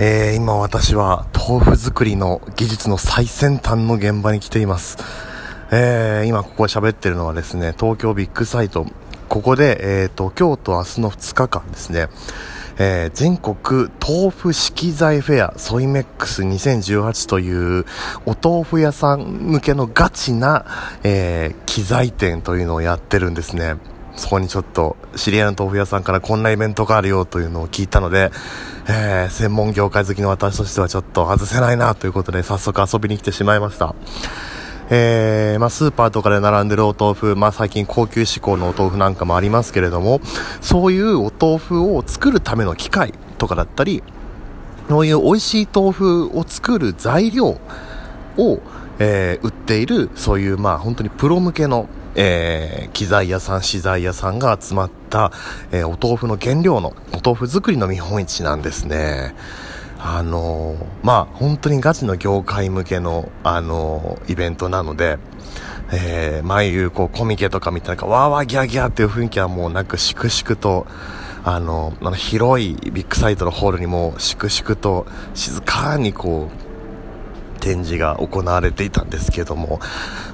[0.00, 4.96] えー、今私は豆腐作りの技術の最先端の現場に来ています。
[5.72, 8.86] えー、今ここ喋ってるのはですね、東京ビッグサイト。
[9.28, 12.08] ここで、えーと、今日と明日の2日間ですね、
[12.78, 17.84] えー、全国豆腐資機材フェアソイメックス2018という
[18.24, 20.64] お豆腐屋さん向けのガチな、
[21.02, 23.74] えー、機材店というのをやってるんですね。
[24.18, 28.30] そこにちょっと知り合いの豆腐屋さんからこんなイベントがあるよというのを聞いたので、
[28.88, 33.94] えー、専門業界好きの私としてはちょっと外せないなということで早速遊びに来てしまいました。
[34.90, 40.20] えー、まあ、スーパーとかで並んでるお豆腐、まあ、最近高級志向のお豆腐なんかもありますけれども、
[40.62, 44.02] そういうお豆腐を作るための機械とかだったり、
[44.88, 47.60] そういう美味しい豆腐を作る材料
[48.38, 48.60] を、
[48.98, 55.32] えー、売っている、そういう、まあ、本当にプロ向けの、えー、機材屋さん、資材屋さんが集まった、
[55.72, 59.34] えー、お豆腐の原料の、お豆腐作りの見本市なんですね。
[60.00, 65.18] あのー、まあ、本当にガチの業界向けの、あのー、イベントなので、
[65.92, 70.86] えー、前言う、こう、コミケとかみたいな、わーわーギャーギャーっていう雰囲気はもうなく、粛々と、
[71.44, 76.67] あの、あの広いビッグサイトのホールにも、粛々と、静かにこう、
[77.68, 79.78] 展示が行われていたんですけども、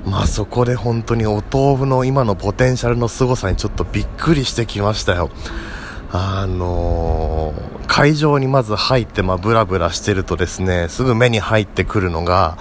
[0.07, 5.31] まあそこで本当にお豆腐の今のポテンシャルの凄さにちょっとびっくりしてきましたよ。
[6.13, 12.57] あのー、会場にまず入って、まあ、ブラブラしてるとですね、すぐ目に入ってくるのが、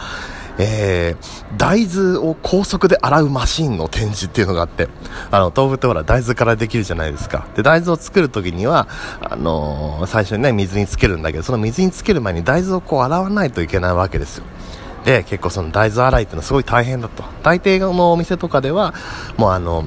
[0.57, 4.87] えー、大豆を高速で洗うマシンの展示っていうのがあって、
[5.29, 7.47] あの、豆腐ってほら、大豆からできるじゃないですか。
[7.55, 8.87] で、大豆を作るときには、
[9.21, 14.45] あのー、最初にね、水につけるんだけど、その水につける前に大豆をこう洗わないといけないわけですよ。
[15.05, 17.23] で、結構その大豆洗いっていうのはすごい大変だと。
[17.43, 18.93] 大抵のお店とかでは、
[19.37, 19.85] もうあの、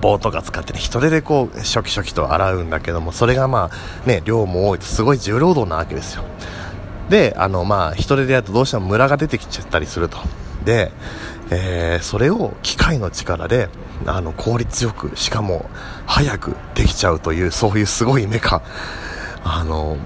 [0.00, 6.24] 棒とか使ってね、人手でこう、ショキショキと洗うんだけども、それがまあ、ね、量も多いとすごい重労働なわけですよ。
[7.08, 10.18] で、あの、まあ、人手でやるとどうしてもムラが出てきちゃったりすると。
[10.64, 10.92] で、
[11.50, 13.68] えー、それを機械の力で、
[14.06, 15.68] あの、効率よく、しかも、
[16.06, 18.62] 早くできちゃうという、そういうすごいメカ、
[19.42, 19.96] あの、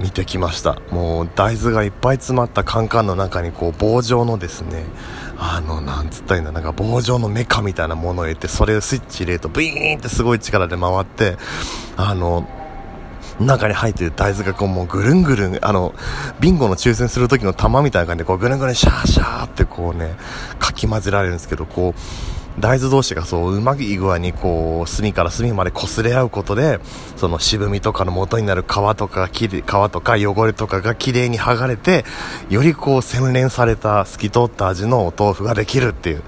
[0.00, 0.80] 見てきました。
[0.90, 4.84] もう大豆がいっぱい詰まったカンカンの中にこう棒状のですね
[5.38, 11.36] あのなんつったらいいんだなんか棒状のメカみたいなものを入れてそれをスイッチ入れるとブイーンってすごい力で回って
[11.96, 12.46] あの
[13.40, 15.94] 中に入ってる大豆がこうもうぐるんぐるん、あの、
[16.40, 20.14] ビンゴの抽選する時の玉みたいな感じでこうぐるんぐるんシャーシャーってこうね、
[20.58, 22.00] かき混ぜられるんですけど、こう、
[22.58, 26.78] 大豆同士がそう、うまい具合にこう、隅から隅まで擦れ合うことで、
[27.16, 28.66] その渋みとかの元になる皮
[28.96, 29.48] とか、皮
[29.90, 32.04] とか汚れとかが綺麗に剥がれて、
[32.50, 36.22] よりこう、洗練された透き通った味のお豆腐ができるっていう。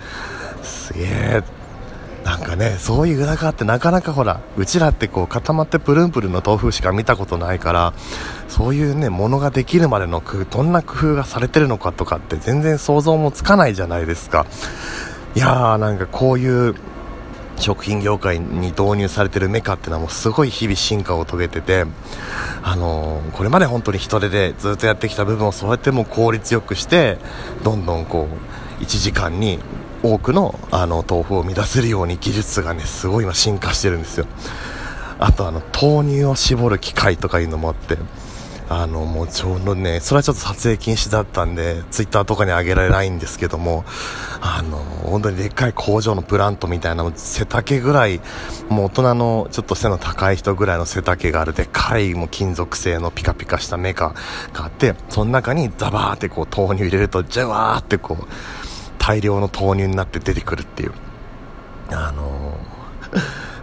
[0.62, 1.42] すげえ
[2.26, 7.94] なんかねそういう裏側ってなかなかほらうちらってこう固まってプルンプルンの豆腐しか見たことないから
[8.48, 14.44] そういうねものができるまでの工夫どんな工夫がされてるのかとかって全然想像もつかないじゃないですか
[15.36, 16.74] いやーなんかこういう
[17.58, 21.84] 食品業界に導入されてるメカっていうのはもうすごい日々進化を遂げてて、
[22.62, 27.18] あのー、これまで本当に人手でずっとやってきた部分をそうやっても効率よくして
[27.62, 28.28] どんどんこ
[28.80, 29.58] う1時間に
[30.02, 34.26] 多くのあの豆腐を乱せるように技術がねすごい今進化してるんですよ。
[35.18, 37.98] あとあの豆乳を絞る機械とかいうのもあって
[38.68, 43.84] あのもうちょうどねそれはちょっと撮影禁止だったんでツイッターとかに上げられないんですけども
[44.40, 48.20] あの本当にでっかい工場のプラントみたいな背丈ぐらい
[48.68, 54.14] もう大人のちょっと背の高い人ぐらいの背丈があるでっかいもう金属製のピカピカしたメカ
[54.52, 58.26] があってその中にザバーってこう豆乳入れるとジャワーってこう
[58.98, 60.92] 大量の豆乳になって出てくるっていう。
[61.90, 62.45] あの、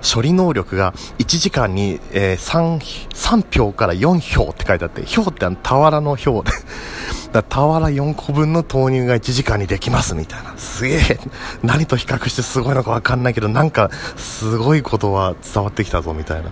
[0.03, 6.52] 処理能力が1時間に、えー、3、3票から4票って書いてあって、票って、俵の票で
[7.50, 10.53] 俵4個分の豆乳が1時間にできますみたいな。
[10.58, 11.19] すげえ、
[11.64, 16.52] 何と比較してすごいのかわかんないけど、なんか、すごいことは伝わってきたぞみたいな。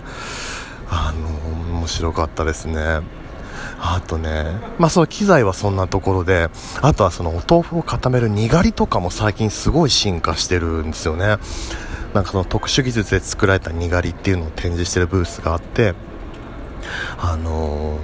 [0.90, 3.00] あの、面白かったですね。
[3.84, 4.44] あとね、
[4.78, 6.50] まあその機材はそんなところで、
[6.80, 11.38] あとはそのお豆腐を固めるにがりとかも最近すごい進化してるんですよね。
[12.14, 15.94] なんかその特殊技術で作られたにがりっていうのを展示してるブースがあって、
[17.18, 17.98] あの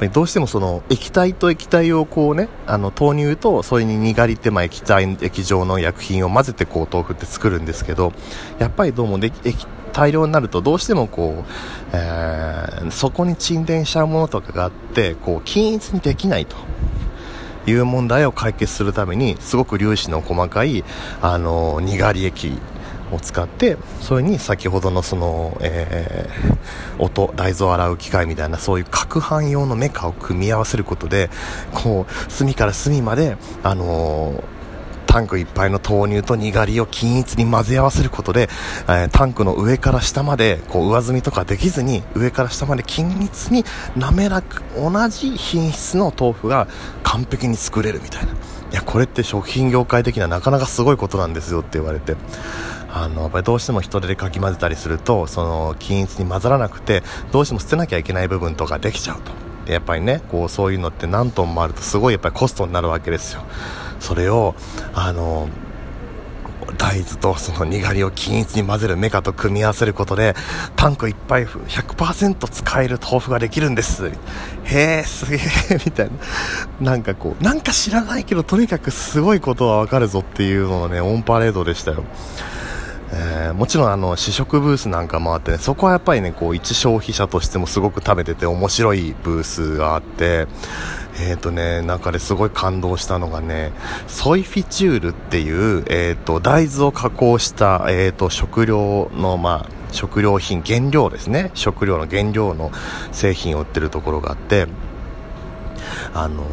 [0.00, 8.12] ー、どうしてもその液体と液体をこうね、あの豆乳とそれににがりってまあ液体、液状の薬品を混ぜてこう豆腐って作るんですけど、
[8.58, 11.50] やっぱりどうもで液大量になるとどうしてもこう、
[11.92, 16.56] えー、そこに沈殿しちゃうものとかがあってこう均一にできないと。
[17.70, 20.84] いう問題を解決するためにすごく粒子の細かい
[21.22, 22.58] あのにがり液
[23.12, 31.30] を使ってそれに先ほどのその、えー、音大豆を洗う機械みたいなそういう攪拌用のメカを組み合わせることで
[31.74, 34.59] こう隅から隅まであのー
[35.10, 38.48] タンクいっぱいの豆乳とにがりを均一に混ぜ合わせることで、
[38.84, 43.64] えー、タンクの上から下までこう上積みとかできずに上から下まで均一に
[43.96, 46.68] 滑らか同じ品質の豆腐が
[47.02, 48.32] 完璧に作れるみたいな。
[48.32, 48.34] い
[48.72, 52.14] やこれって食品業界的にはなかなかすごいことなんですよって言われて。
[52.92, 59.32] あのやっぱりどうしても人手でかき混ぜたりするとその均一に混ざらなくてどうしても捨てなきゃいけない部分とかできちゃうと。
[59.66, 63.42] でやっぱりねこうそういうのって何トンもあるとすごいやっぱりコストになるわけですよ。
[64.00, 64.54] それを
[64.94, 65.48] あの
[66.76, 70.34] 大豆とそのにがりを均一に混ぜるメカと組み合わせることで
[70.76, 74.06] タンクいっぱい100%使える豆腐ができるんです。
[74.06, 74.12] へ
[74.64, 75.40] えすげえ
[75.84, 76.10] みたい
[76.80, 76.92] な。
[76.92, 82.04] なんかこうなんか知らないけどとにかくすごいことはわかるぞっていうののねオンパレードでしたよ。
[83.12, 90.46] えー、もちろんあの試食ブースなんかもあってねそこはやっぱりねこう一消費者としてもすごく食べてて面白いブースがあって
[91.20, 93.72] えっ、ー、とね、中ですごい感動したのがね、
[94.06, 101.50] ソイフィチュールっていう、えっ、ー、と、大豆を加工した、えっ、ー、と、食料の、まあ、食料品、原料ですね。
[101.54, 102.70] 食料の原料の
[103.12, 104.66] 製品を売ってるところがあって、
[106.14, 106.44] あの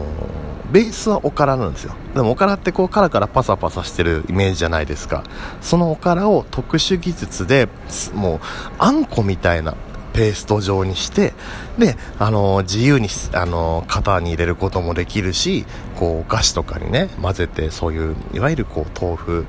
[0.71, 1.93] ベースはおからなんですよ。
[2.13, 5.23] でもおからってこうカラカラパサパサしてるイメージじゃないですか。
[5.61, 7.69] そのおからを特殊技術で、
[8.13, 8.39] もう、
[8.77, 9.75] あんこみたいな、
[10.17, 11.33] ペースト状にして
[11.77, 15.65] で、あの自由に、あの型に入れることもできるし
[15.95, 19.45] こうお菓子とかにね混ぜてそういういわゆるこう豆腐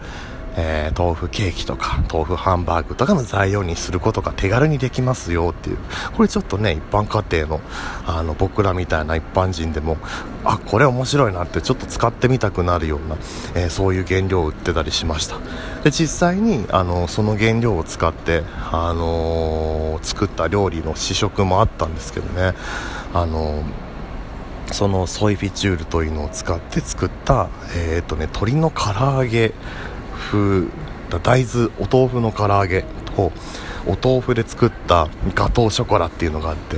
[0.60, 5.78] えー、豆腐ケーキとか豆腐ハンバーグとかの材料にすることが手軽にできますよっていう。
[6.16, 7.60] これちょっとね一般家庭の
[8.04, 9.98] あの僕らみたいな一般人でも
[10.44, 13.16] あこれ面白いなってちょっと使ってみたくなるような、
[13.54, 15.36] えー、そういう原料を売ってたりしました。
[15.84, 18.42] で実際にあのその原料を使って、
[18.72, 22.54] あのー、作った料理の試食もあったんですけどね。
[23.14, 23.62] あの
[24.72, 28.92] そのソイフィチュールというのを使って作った、えーとね、鶏の唐
[29.22, 29.52] 揚げ
[30.30, 30.66] 風
[31.22, 32.84] 大豆お豆腐の唐揚げ
[33.16, 33.32] と
[33.86, 36.76] お豆腐で作ったガトーショコラっていうのがあって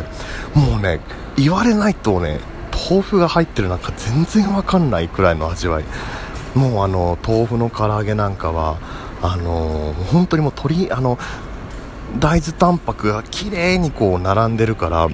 [0.55, 1.00] もうね
[1.37, 2.38] 言われないとね
[2.88, 5.84] 豆腐が入ってるなんか全然わかんないくらいの味わい。
[6.55, 8.78] もうあの豆腐の唐揚げなんかは
[9.22, 11.19] あのー、本当にもう鶏あの
[12.18, 15.08] 大豆タンパクが綺麗にこう並んでるから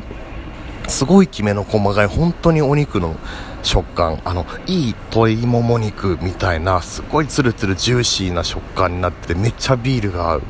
[0.89, 3.17] すごいきめの細かい本当にお肉の
[3.63, 10.43] 食感あのいい鶏もも肉みたいなすごいツルツルジューシーな食感になっててめっちゃビールが合う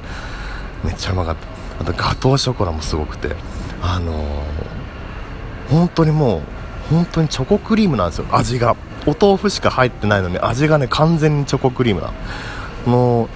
[0.85, 1.57] めっちゃうまかった。
[1.81, 3.35] あとガトーショコラもすごくて
[3.83, 6.43] あのー、本当にもう
[6.91, 8.77] 本当にチョコクリームなんですよ味が
[9.07, 12.13] お豆腐しか入ってないのに味がね完全にチョコクリームだ
[12.87, 13.29] もう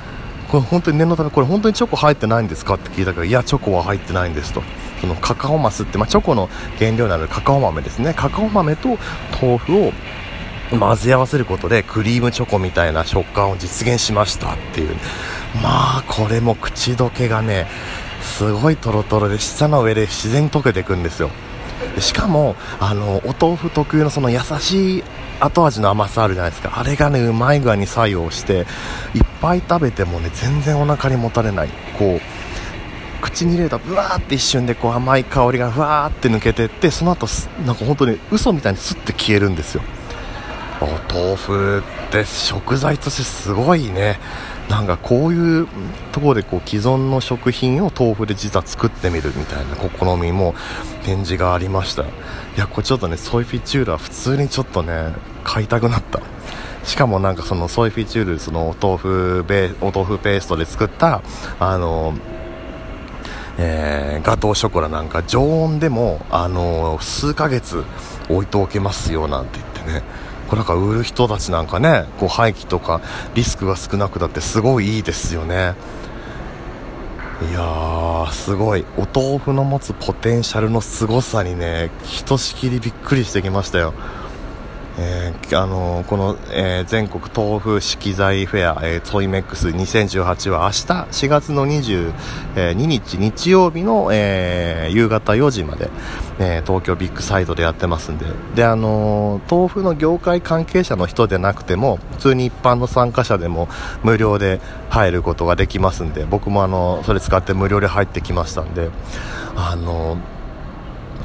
[0.51, 4.63] これ本当に念のためこれ本当にチョコ入ってないんですかって聞いたからいやチョコは入ってないんですと。
[5.01, 8.13] そのカカオマスって、まあ、チョコの原料になるカカオ豆ですね。
[8.13, 8.99] カカオ豆と
[9.41, 9.93] 豆腐を
[10.79, 14.97] 混ぜ合わせることでクリームチョコみたいな食感を実現しましたっていう。
[15.63, 17.67] まあこれも口どけがね
[18.21, 21.31] すごいトロトロで舌の上で自然に溶けていくんですよ。
[21.99, 25.05] しかもあのお豆腐特有のその優しい
[25.41, 26.79] 後味の甘さあるじゃないですか。
[26.79, 28.67] あれがねうまい具合に作用していっ
[29.41, 31.69] ぱい食べてもね全然お腹にもたれない。
[31.99, 32.21] こう
[33.23, 37.27] 口に入れるとブワーって一瞬でこう甘い香りがふわーって抜けてってその後
[37.67, 39.83] なんか本当に嘘みたいにスッて消えるんですよ。
[40.81, 44.19] お豆腐って食材としてすごいね。
[44.71, 45.67] なんかこういう
[46.13, 50.55] ところでこう既存の食品を豆腐で実は作ってみるみたいな試みも
[51.05, 52.05] 展示がありました。
[52.05, 52.07] い
[52.57, 55.13] やこれちょっとねソイフィチュールは普通にちょっとね
[55.43, 56.21] 買いたくなった。
[56.85, 61.21] しかもなんかそのソイフィチュールそのお豆腐ベお豆腐ペーストで作った
[61.59, 62.15] あの
[63.59, 67.85] えー、ガトーショコラなんか常温でも、あの、数ヶ月
[68.31, 70.03] 置いておけますよなんて言ってね。
[70.51, 73.01] これなんか売る人たちなんかねこう廃棄とか
[73.35, 75.75] リスクが少なくなってすごいいいですよね。
[77.49, 78.85] いやーすごい。
[78.99, 83.95] お豆腐の持つポテンシャルの凄さにねひとしきりびっくりしてきましたよ。
[84.99, 95.91] えー、あのー、この、えー、全国豆腐資機材フェア、えー、トイメックス2018は明日4月の22日日曜日の、えー、夕方4時まで、
[96.39, 98.27] え東京ビッグサイトでやってますんで。
[98.55, 103.69] で、あの豆腐の業界関係者の人でなくても普通に一般の参加者でも
[104.03, 108.91] 無料で入ることができますんで僕もあのそれ使って無料で入ってきましたんで
[109.57, 110.19] あの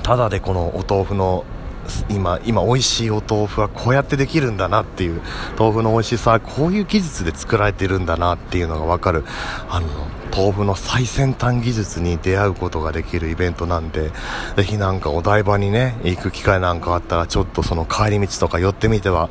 [0.04, 1.46] ただでこのお豆腐の
[2.10, 5.22] 今今美味しいお豆腐はこうやってできるんだなっていう
[5.58, 9.24] 豆腐の美味しさはこういう技術で作られてるんだなっていうのが分かる。
[9.70, 9.88] あの
[10.36, 14.12] 豆腐の最先端技術に出会うことができるイベントなんで
[14.58, 19.30] ぜひなんかお台場にね行く機会なんかあったらちょっとその帰り道とか寄ってみては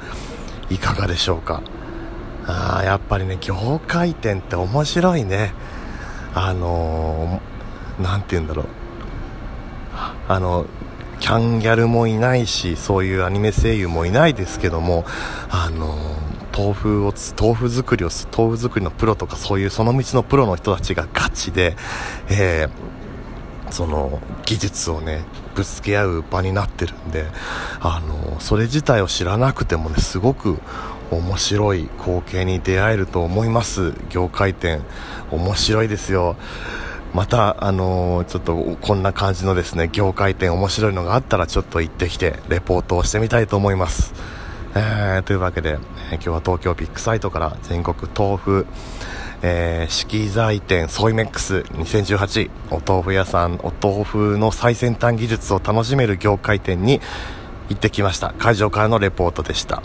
[0.70, 1.62] いかがでしょうか。
[2.46, 5.52] あやっぱりね業界店って面白いね。
[6.34, 8.66] あのー、て言うんだろう。
[10.28, 10.66] あの
[11.24, 15.06] キャンギャルもいないしそういうアニメ声優もいないですけども
[15.48, 15.96] あの
[16.54, 21.76] 豆腐を豆腐作りをす豆腐作りのプロとかそういうその道のプロの人たちがガチで、
[22.28, 27.24] えー、その技術をねぶつけ合う場になってるんで
[27.80, 30.58] あのそれ自体を知らなくてもねすごく
[31.10, 33.94] 面白い光景に出会えると思います。
[34.10, 34.82] 業界店
[35.30, 36.36] 面白いですよ。
[37.14, 44.12] また、あのー、ちょっとこんな感じのですね、業界店面白いのがあったらちょっと行ってきて、レポートをしてみたいと思います。
[44.74, 45.78] えー、というわけで、
[46.10, 48.66] えー、今日は東京ビッグサイトから全国豆腐、
[49.42, 57.00] えー、資材店ソイメックス2018お豆腐屋さんお豆腐の最先端技術を楽しめる業界店に
[57.68, 59.82] 行ってきました会場からのレポートでした